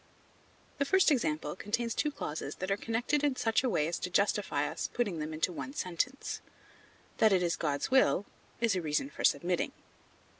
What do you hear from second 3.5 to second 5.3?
a way as to justify us in putting